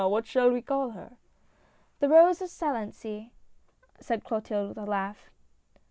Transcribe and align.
"What 0.01 0.25
shall 0.25 0.49
we 0.49 0.63
call 0.63 0.89
her?"" 0.97 1.17
The 1.99 2.09
Rose 2.09 2.41
of 2.41 2.49
Salency," 2.49 3.29
said 3.99 4.23
Clotilde 4.23 4.69
with 4.69 4.79
a 4.79 4.85
laugh. 4.87 5.29